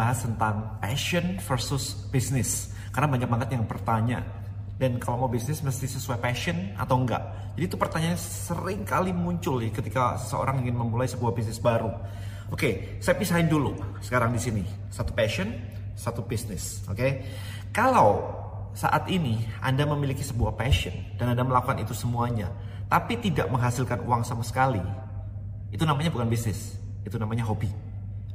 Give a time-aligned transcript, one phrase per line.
[0.00, 2.72] bahas tentang passion versus business.
[2.96, 4.24] Karena banyak banget yang bertanya,
[4.80, 7.20] dan kalau mau bisnis mesti sesuai passion atau enggak.
[7.52, 11.92] Jadi itu pertanyaan sering kali muncul ya ketika seseorang ingin memulai sebuah bisnis baru.
[12.48, 14.64] Oke, saya pisahin dulu sekarang di sini.
[14.88, 15.52] Satu passion,
[16.00, 16.80] satu bisnis.
[16.88, 17.20] Oke.
[17.76, 18.24] Kalau
[18.72, 22.48] saat ini Anda memiliki sebuah passion dan Anda melakukan itu semuanya,
[22.88, 24.82] tapi tidak menghasilkan uang sama sekali,
[25.70, 27.68] itu namanya bukan bisnis, itu namanya hobi.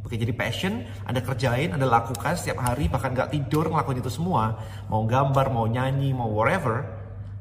[0.05, 4.53] Oke, jadi passion, Anda kerjain, Anda lakukan setiap hari, bahkan nggak tidur ngelakuin itu semua,
[4.85, 6.85] mau gambar, mau nyanyi, mau whatever,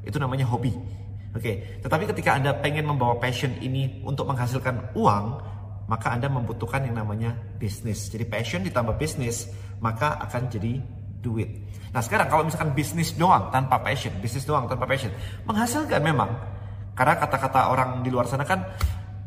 [0.01, 0.73] itu namanya hobi.
[1.37, 5.25] Oke, tetapi ketika Anda pengen membawa passion ini untuk menghasilkan uang,
[5.85, 8.09] maka Anda membutuhkan yang namanya bisnis.
[8.09, 9.45] Jadi passion ditambah bisnis,
[9.77, 10.81] maka akan jadi
[11.21, 11.69] duit.
[11.93, 15.13] Nah sekarang kalau misalkan bisnis doang tanpa passion, bisnis doang tanpa passion,
[15.45, 16.33] menghasilkan memang.
[16.97, 18.65] Karena kata-kata orang di luar sana kan,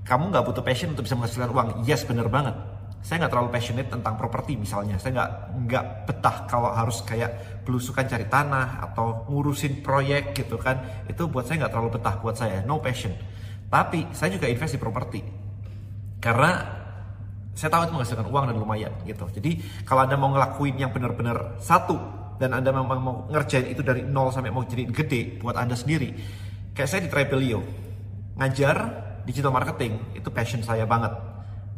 [0.02, 1.68] kamu nggak butuh passion untuk bisa menghasilkan uang.
[1.86, 4.98] Yes, bener banget saya nggak terlalu passionate tentang properti misalnya.
[4.98, 5.30] Saya nggak
[5.64, 11.06] nggak betah kalau harus kayak belusukan cari tanah atau ngurusin proyek gitu kan.
[11.06, 12.60] Itu buat saya nggak terlalu betah buat saya.
[12.66, 13.14] No passion.
[13.68, 15.20] Tapi saya juga invest di properti.
[16.18, 16.50] Karena
[17.54, 19.26] saya tahu itu menghasilkan uang dan lumayan gitu.
[19.30, 24.06] Jadi kalau anda mau ngelakuin yang benar-benar satu dan anda memang mau ngerjain itu dari
[24.06, 26.14] nol sampai mau jadi gede buat anda sendiri
[26.72, 27.60] kayak saya di Trebelio
[28.38, 28.76] ngajar
[29.26, 31.10] digital marketing itu passion saya banget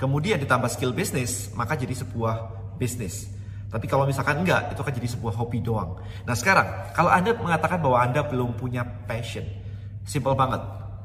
[0.00, 3.28] kemudian ditambah skill bisnis, maka jadi sebuah bisnis.
[3.68, 6.00] Tapi kalau misalkan enggak, itu akan jadi sebuah hobi doang.
[6.24, 9.44] Nah sekarang, kalau Anda mengatakan bahwa Anda belum punya passion,
[10.02, 10.58] simple banget.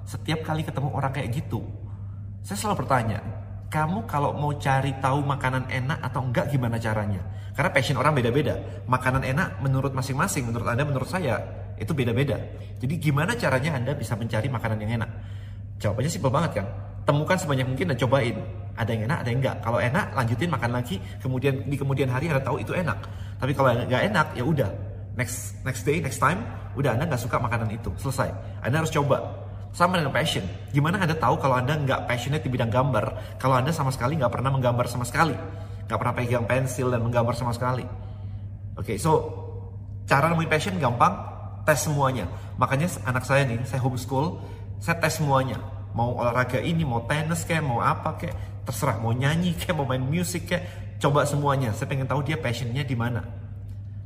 [0.08, 1.62] Setiap kali ketemu orang kayak gitu,
[2.42, 3.20] saya selalu bertanya,
[3.70, 7.22] kamu kalau mau cari tahu makanan enak atau enggak gimana caranya?
[7.54, 8.58] Karena passion orang beda-beda.
[8.90, 11.44] Makanan enak menurut masing-masing, menurut Anda, menurut saya,
[11.78, 12.40] itu beda-beda.
[12.80, 15.10] Jadi gimana caranya Anda bisa mencari makanan yang enak?
[15.84, 16.66] Jawabannya simpel banget kan?
[17.06, 19.58] Temukan sebanyak mungkin dan cobain ada yang enak ada yang enggak.
[19.64, 20.96] Kalau enak lanjutin makan lagi.
[21.24, 23.08] Kemudian di kemudian hari anda tahu itu enak.
[23.40, 24.70] Tapi kalau nggak enak ya udah.
[25.16, 26.44] Next next day next time
[26.76, 27.90] udah anda nggak suka makanan itu.
[27.96, 28.30] Selesai.
[28.60, 29.24] Anda harus coba.
[29.72, 30.44] Sama dengan passion.
[30.72, 33.36] Gimana anda tahu kalau anda nggak passionate di bidang gambar?
[33.40, 35.36] Kalau anda sama sekali nggak pernah menggambar sama sekali.
[35.88, 37.84] Nggak pernah pegang pensil dan menggambar sama sekali.
[38.76, 39.32] Oke okay, so
[40.04, 41.16] cara nemuin passion gampang.
[41.64, 42.30] Tes semuanya.
[42.60, 44.44] Makanya anak saya nih saya homeschool.
[44.84, 45.58] Saya tes semuanya.
[45.96, 50.02] Mau olahraga ini mau tenis kayak mau apa kayak terserah mau nyanyi kayak mau main
[50.02, 53.22] musik kayak coba semuanya saya pengen tahu dia passionnya di mana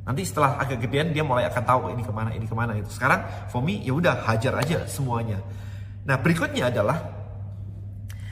[0.03, 2.91] nanti setelah agak gedean dia mulai akan tahu ini ke mana ini ke mana itu
[2.91, 5.39] sekarang for me ya udah hajar aja semuanya
[6.03, 7.19] nah berikutnya adalah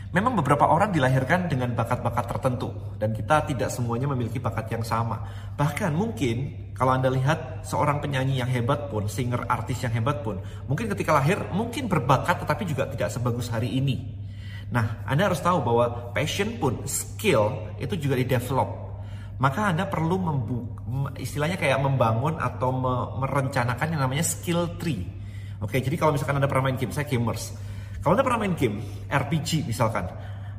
[0.07, 5.19] Memang beberapa orang dilahirkan dengan bakat-bakat tertentu dan kita tidak semuanya memiliki bakat yang sama.
[5.59, 10.39] Bahkan mungkin kalau Anda lihat seorang penyanyi yang hebat pun, singer artis yang hebat pun,
[10.65, 14.25] mungkin ketika lahir mungkin berbakat tetapi juga tidak sebagus hari ini.
[14.67, 18.69] Nah, Anda harus tahu bahwa passion pun, skill itu juga di-develop.
[19.37, 20.17] Maka Anda perlu
[21.15, 22.73] istilahnya kayak membangun atau
[23.21, 25.07] merencanakan yang namanya skill tree.
[25.63, 27.55] Oke, jadi kalau misalkan Anda pernah main game, saya gamers.
[28.01, 30.09] Kalau Anda pernah main game, RPG misalkan,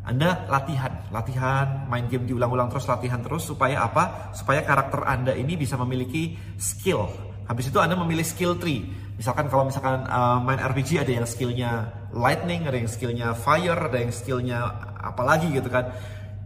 [0.08, 4.32] anda latihan, latihan, main game diulang-ulang terus, latihan terus supaya apa?
[4.32, 7.12] Supaya karakter Anda ini bisa memiliki skill.
[7.44, 8.88] Habis itu Anda memilih skill tree.
[9.18, 13.98] Misalkan kalau misalkan uh, main RPG ada yang skillnya lightning, ada yang skillnya fire, ada
[13.98, 14.62] yang skillnya
[14.94, 15.90] apalagi gitu kan.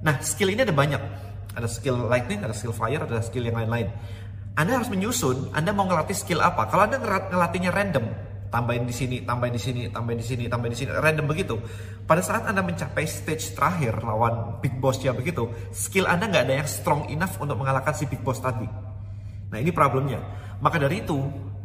[0.00, 1.02] Nah skill ini ada banyak.
[1.52, 3.92] Ada skill lightning, ada skill fire, ada skill yang lain-lain.
[4.56, 6.72] Anda harus menyusun, Anda mau ngelatih skill apa.
[6.72, 8.08] Kalau Anda ngelatihnya random,
[8.48, 11.56] tambahin di sini, tambahin di sini, tambahin di sini, tambahin di sini, random begitu.
[12.08, 16.54] Pada saat Anda mencapai stage terakhir lawan big boss ya begitu, skill Anda nggak ada
[16.64, 18.64] yang strong enough untuk mengalahkan si big boss tadi.
[19.52, 20.20] Nah ini problemnya.
[20.64, 21.20] Maka dari itu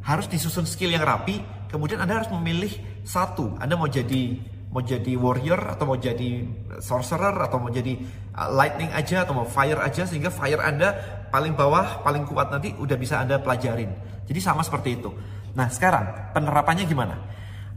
[0.08, 2.72] harus disusun skill yang rapi, kemudian Anda harus memilih
[3.04, 3.60] satu.
[3.60, 4.40] Anda mau jadi
[4.72, 6.44] mau jadi warrior atau mau jadi
[6.80, 7.96] sorcerer atau mau jadi
[8.36, 10.96] uh, lightning aja atau mau fire aja sehingga fire Anda
[11.28, 13.92] paling bawah, paling kuat nanti udah bisa Anda pelajarin.
[14.28, 15.12] Jadi sama seperti itu.
[15.60, 17.16] Nah sekarang penerapannya gimana?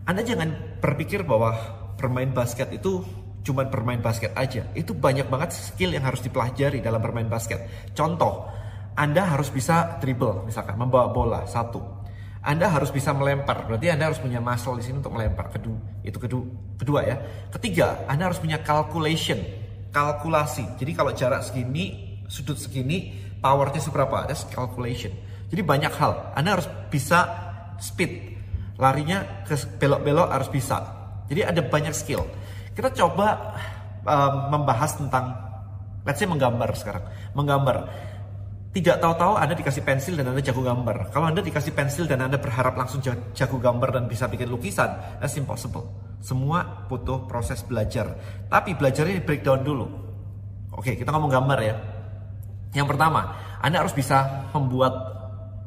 [0.07, 1.55] Anda jangan berpikir bahwa
[1.99, 3.03] bermain basket itu
[3.43, 4.71] cuma bermain basket aja.
[4.79, 7.91] Itu banyak banget skill yang harus dipelajari dalam bermain basket.
[7.95, 8.51] Contoh,
[8.99, 12.00] Anda harus bisa dribble, misalkan membawa bola satu.
[12.41, 15.53] Anda harus bisa melempar, berarti Anda harus punya muscle di sini untuk melempar.
[15.53, 16.45] Kedua, itu kedua,
[16.81, 17.17] kedua ya.
[17.53, 19.37] Ketiga, Anda harus punya calculation,
[19.93, 20.81] kalkulasi.
[20.81, 23.13] Jadi kalau jarak segini, sudut segini,
[23.45, 24.25] powernya seberapa?
[24.25, 25.13] Ada calculation.
[25.53, 26.33] Jadi banyak hal.
[26.33, 27.29] Anda harus bisa
[27.77, 28.41] speed.
[28.81, 30.81] Larinya ke belok-belok harus bisa.
[31.29, 32.25] Jadi ada banyak skill.
[32.73, 33.59] Kita coba
[34.07, 35.37] um, membahas tentang
[36.09, 37.05] let's say menggambar sekarang.
[37.37, 37.77] Menggambar.
[38.71, 41.11] Tidak tahu-tahu Anda dikasih pensil dan Anda jago gambar.
[41.11, 45.35] Kalau Anda dikasih pensil dan Anda berharap langsung jago gambar dan bisa bikin lukisan, that's
[45.35, 45.91] impossible.
[46.23, 48.15] Semua butuh proses belajar.
[48.47, 49.87] Tapi belajarnya di breakdown dulu.
[50.71, 51.75] Oke, kita ngomong gambar ya.
[52.71, 54.95] Yang pertama, Anda harus bisa membuat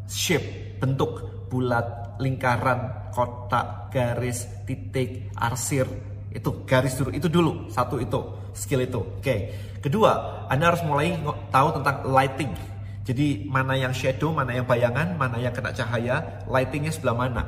[0.07, 5.83] shape, bentuk bulat, lingkaran, kotak, garis, titik, arsir,
[6.31, 8.19] itu garis dulu, itu dulu, satu itu,
[8.55, 8.99] skill itu.
[9.19, 9.35] Oke.
[9.83, 11.19] Kedua, Anda harus mulai
[11.51, 12.72] tahu tentang lighting.
[13.03, 17.43] Jadi mana yang shadow, mana yang bayangan, mana yang kena cahaya, lightingnya sebelah mana.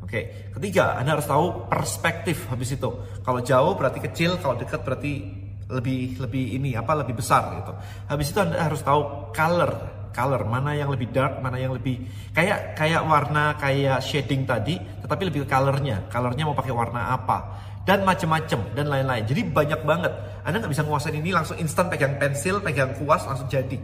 [0.00, 0.52] Oke.
[0.52, 2.88] Ketiga, Anda harus tahu perspektif habis itu.
[3.20, 7.72] Kalau jauh berarti kecil, kalau dekat berarti lebih lebih ini apa lebih besar gitu.
[8.08, 9.72] Habis itu Anda harus tahu color,
[10.12, 12.04] color mana yang lebih dark, mana yang lebih
[12.36, 16.04] kayak kayak warna kayak shading tadi, tetapi lebih ke colornya.
[16.08, 17.38] Colornya mau pakai warna apa
[17.84, 19.24] dan macam-macam dan lain-lain.
[19.28, 20.12] Jadi banyak banget.
[20.44, 23.76] Anda nggak bisa menguasai ini langsung instan pegang pensil, pegang kuas langsung jadi.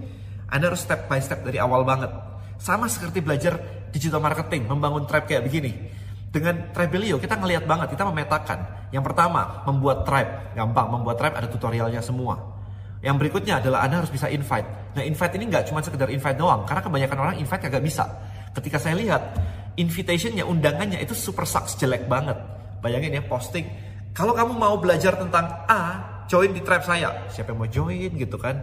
[0.51, 2.11] Anda harus step by step dari awal banget.
[2.61, 3.57] Sama seperti belajar
[3.95, 5.73] digital marketing, membangun tribe kayak begini
[6.31, 8.59] dengan Tribelio kita ngelihat banget, kita memetakan.
[8.95, 10.55] Yang pertama, membuat tribe.
[10.55, 12.39] Gampang, membuat tribe ada tutorialnya semua.
[13.03, 14.95] Yang berikutnya adalah Anda harus bisa invite.
[14.95, 18.07] Nah, invite ini nggak cuma sekedar invite doang, karena kebanyakan orang invite kagak bisa.
[18.55, 19.23] Ketika saya lihat,
[19.75, 22.39] invitationnya, undangannya itu super sucks, jelek banget.
[22.79, 23.67] Bayangin ya, posting.
[24.15, 25.83] Kalau kamu mau belajar tentang A,
[26.31, 27.27] join di tribe saya.
[27.27, 28.55] Siapa yang mau join gitu kan?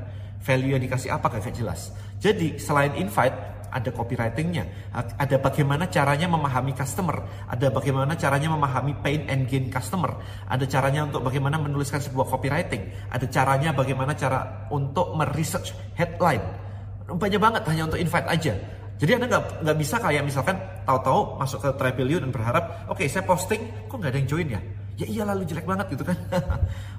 [0.41, 1.91] Value yang dikasih apa kagak jelas.
[2.17, 9.27] Jadi, selain invite, ada copywritingnya, ada bagaimana caranya memahami customer, ada bagaimana caranya memahami pain
[9.27, 10.15] and gain customer,
[10.47, 16.43] ada caranya untuk bagaimana menuliskan sebuah copywriting, ada caranya bagaimana cara untuk meresearch headline.
[17.07, 18.53] Banyak banget hanya untuk invite aja.
[18.97, 23.07] Jadi anda nggak nggak bisa kayak misalkan tahu-tahu masuk ke Tribelio dan berharap, oke okay,
[23.07, 24.61] saya posting, kok nggak ada yang join ya?
[24.97, 26.17] Ya iya lalu jelek banget gitu kan.
[26.33, 26.41] oke,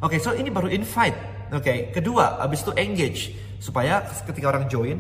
[0.07, 1.38] okay, so ini baru invite.
[1.49, 1.79] Oke, okay.
[1.91, 3.21] kedua, abis itu engage
[3.59, 4.99] supaya ketika orang join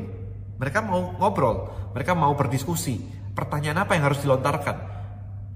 [0.59, 2.99] mereka mau ngobrol, mereka mau berdiskusi.
[3.37, 4.77] Pertanyaan apa yang harus dilontarkan?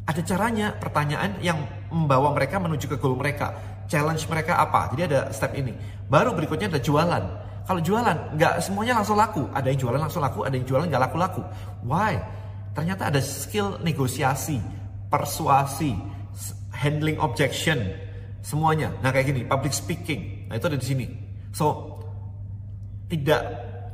[0.06, 1.59] Ada caranya, pertanyaan yang
[1.91, 3.55] membawa mereka menuju ke goal mereka.
[3.91, 4.94] Challenge mereka apa?
[4.94, 5.75] Jadi ada step ini.
[6.06, 7.25] Baru berikutnya ada jualan.
[7.67, 9.47] Kalau jualan, nggak semuanya langsung laku.
[9.50, 11.43] Ada yang jualan langsung laku, ada yang jualan nggak laku-laku.
[11.87, 12.19] Why?
[12.75, 14.59] Ternyata ada skill negosiasi,
[15.11, 15.94] persuasi,
[16.75, 17.79] handling objection,
[18.43, 18.91] semuanya.
[19.03, 20.42] Nah kayak gini, public speaking.
[20.53, 21.07] Nah itu ada di sini.
[21.49, 21.97] So,
[23.09, 23.41] tidak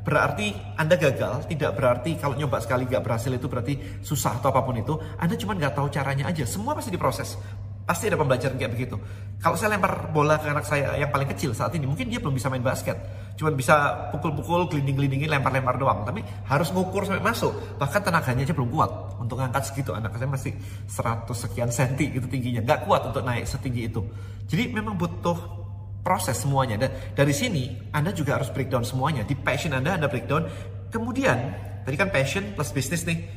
[0.03, 4.67] berarti Anda gagal, tidak berarti kalau nyoba sekali nggak berhasil itu berarti susah atau apa
[4.67, 4.99] pun itu.
[5.23, 6.43] Anda cuma nggak tahu caranya aja.
[6.43, 7.39] Semua pasti diproses.
[7.87, 9.01] Pasti ada pembelajaran kayak begitu.
[9.41, 12.37] Kalau saya lempar bola ke anak saya yang paling kecil saat ini, mungkin dia belum
[12.37, 12.99] bisa main basket.
[13.39, 16.05] Cuma bisa pukul-pukul, gelinding-gelindingin, lempar-lempar doang.
[16.05, 16.21] Tapi
[16.51, 17.79] harus ngukur sampai masuk.
[17.81, 18.91] Bahkan tenaganya aja belum kuat
[19.23, 19.97] untuk ngangkat segitu.
[19.97, 20.53] Anak saya masih
[20.85, 22.61] 100 sekian senti gitu tingginya.
[22.61, 24.05] Nggak kuat untuk naik setinggi itu.
[24.51, 25.68] Jadi memang butuh
[26.09, 26.81] proses semuanya.
[26.81, 29.29] Dan dari sini Anda juga harus breakdown semuanya.
[29.29, 30.49] Di passion Anda Anda breakdown.
[30.89, 31.37] Kemudian
[31.85, 33.29] tadi kan passion plus bisnis nih.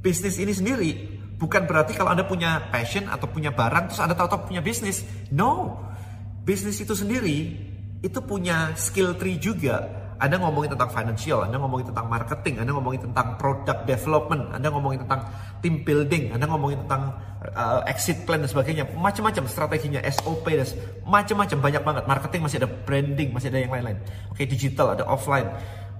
[0.00, 0.90] Bisnis ini sendiri
[1.36, 5.04] bukan berarti kalau Anda punya passion atau punya barang terus Anda tahu-tahu punya bisnis.
[5.28, 5.76] No.
[6.48, 7.60] Bisnis itu sendiri
[8.00, 13.00] itu punya skill tree juga anda ngomongin tentang financial, Anda ngomongin tentang marketing, Anda ngomongin
[13.10, 15.26] tentang product development, Anda ngomongin tentang
[15.58, 17.18] team building, Anda ngomongin tentang
[17.50, 20.68] uh, exit plan dan sebagainya, macam-macam strateginya, SOP dan
[21.02, 22.04] macam-macam banyak banget.
[22.06, 23.98] Marketing masih ada branding, masih ada yang lain-lain.
[24.30, 25.50] Oke, digital ada offline,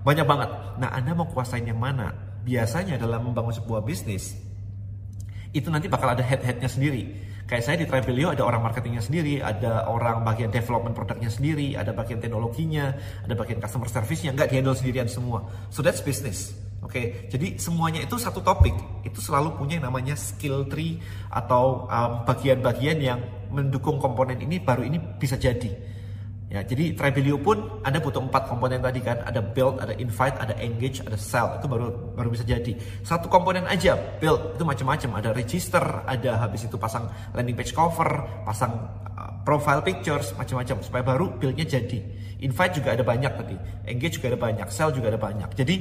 [0.07, 0.51] banyak banget.
[0.79, 2.15] Nah, Anda mau kuasain yang mana?
[2.47, 4.37] Biasanya dalam membangun sebuah bisnis
[5.55, 9.85] itu nanti bakal ada head-headnya sendiri Kayak saya di Travelio ada orang marketingnya sendiri, ada
[9.85, 14.73] orang bagian development produknya sendiri, ada bagian teknologinya, ada bagian customer service-nya, nggak di handle
[14.73, 15.45] sendirian semua.
[15.69, 16.57] So that's business.
[16.85, 17.05] Oke, okay?
[17.33, 18.77] jadi semuanya itu satu topik,
[19.09, 21.01] itu selalu punya yang namanya skill tree
[21.33, 21.89] atau
[22.29, 25.73] bagian-bagian um, yang mendukung komponen ini baru ini bisa jadi.
[26.53, 30.53] Ya, jadi Tribelio pun Anda butuh empat komponen tadi kan, ada build, ada invite, ada
[30.61, 31.57] engage, ada sell.
[31.57, 32.77] Itu baru baru bisa jadi.
[33.01, 38.45] Satu komponen aja, build itu macam-macam, ada register, ada habis itu pasang landing page cover,
[38.45, 38.77] pasang
[39.17, 41.99] uh, profile pictures, macam-macam supaya baru buildnya jadi.
[42.45, 43.57] Invite juga ada banyak tadi,
[43.89, 45.49] engage juga ada banyak, sell juga ada banyak.
[45.57, 45.75] Jadi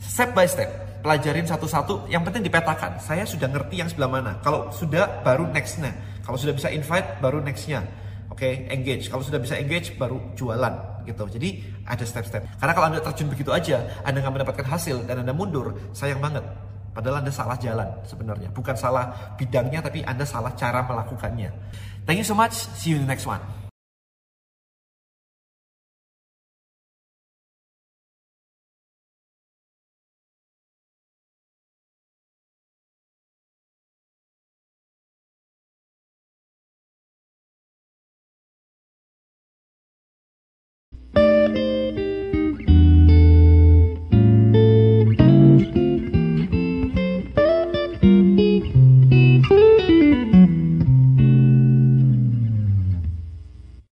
[0.00, 2.08] step by step, pelajarin satu-satu.
[2.08, 2.96] Yang penting dipetakan.
[2.96, 4.40] Saya sudah ngerti yang sebelah mana.
[4.40, 5.92] Kalau sudah, baru nextnya.
[6.24, 8.07] Kalau sudah bisa invite, baru nextnya
[8.38, 9.10] Oke, okay, engage.
[9.10, 11.26] Kalau sudah bisa engage, baru jualan gitu.
[11.26, 12.46] Jadi ada step-step.
[12.62, 16.46] Karena kalau anda terjun begitu aja, anda nggak mendapatkan hasil dan anda mundur, sayang banget.
[16.94, 18.54] Padahal anda salah jalan sebenarnya.
[18.54, 21.50] Bukan salah bidangnya, tapi anda salah cara melakukannya.
[22.06, 22.54] Thank you so much.
[22.78, 23.42] See you in the next one.